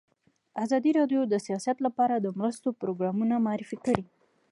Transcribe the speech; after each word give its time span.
ازادي 0.63 0.91
راډیو 0.99 1.21
د 1.27 1.33
سیاست 1.45 1.77
لپاره 1.85 2.15
د 2.17 2.27
مرستو 2.39 2.67
پروګرامونه 2.81 3.35
معرفي 3.45 3.77
کړي. 3.85 4.03